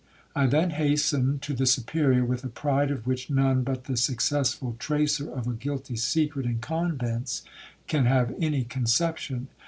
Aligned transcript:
I 0.35 0.47
then 0.47 0.71
hastened 0.71 1.43
to 1.43 1.53
the 1.53 1.67
Superior, 1.67 2.25
with 2.25 2.43
a 2.43 2.47
pride 2.49 2.89
of 2.89 3.05
which 3.05 3.29
none 3.29 3.61
but 3.61 3.83
the 3.83 3.95
successful 3.95 4.75
tracer 4.79 5.31
of 5.31 5.45
a 5.45 5.53
guilty 5.53 5.95
secret 5.95 6.47
in 6.47 6.57
convents, 6.57 7.43
can 7.85 8.05
have 8.07 8.33
any 8.39 8.63
conception. 8.63 9.47